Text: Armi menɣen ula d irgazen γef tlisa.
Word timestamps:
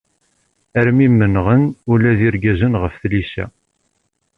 Armi 0.79 1.07
menɣen 1.11 1.63
ula 1.91 2.11
d 2.17 2.19
irgazen 2.27 2.73
γef 2.81 2.95
tlisa. 3.01 3.45